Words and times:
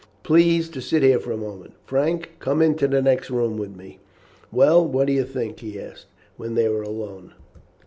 Please 0.23 0.67
to 0.69 0.81
sit 0.81 1.03
here 1.03 1.19
for 1.19 1.31
a 1.31 1.37
moment. 1.37 1.73
Frank, 1.85 2.31
come 2.39 2.59
into 2.59 2.87
the 2.87 3.03
next 3.03 3.29
room 3.29 3.55
with 3.55 3.75
me." 3.75 3.99
"Well, 4.51 4.83
what 4.83 5.05
do 5.05 5.13
you 5.13 5.23
think?" 5.25 5.59
he 5.59 5.79
asked 5.79 6.07
when 6.37 6.55
they 6.55 6.67
were 6.67 6.81
alone. 6.81 7.35